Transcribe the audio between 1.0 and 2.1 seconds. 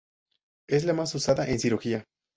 usada en cirugía.